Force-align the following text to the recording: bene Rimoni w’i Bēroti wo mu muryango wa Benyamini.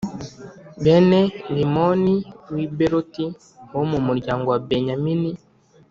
bene 0.83 1.21
Rimoni 1.55 2.15
w’i 2.53 2.65
Bēroti 2.77 3.25
wo 3.75 3.83
mu 3.91 3.99
muryango 4.07 4.45
wa 4.53 4.59
Benyamini. 4.69 5.31